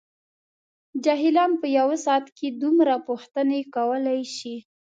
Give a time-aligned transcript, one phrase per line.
[1.03, 4.55] جاهلان په یوه ساعت کې دومره پوښتنې کولای شي.